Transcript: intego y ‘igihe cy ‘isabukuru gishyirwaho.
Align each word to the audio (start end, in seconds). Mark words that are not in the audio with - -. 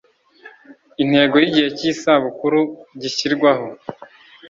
intego 1.03 1.35
y 1.39 1.45
‘igihe 1.49 1.67
cy 1.77 1.83
‘isabukuru 1.91 2.59
gishyirwaho. 3.01 3.65